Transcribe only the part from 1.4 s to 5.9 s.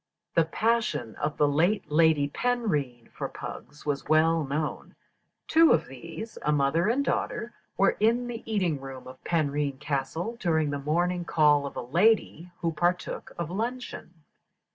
late Lady Penrhyn for pugs was well known. Two of